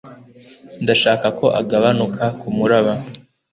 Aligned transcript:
Ndashaka 0.83 1.27
ko 1.39 1.45
agabanuka 1.59 2.23
kumuraba 2.39 2.93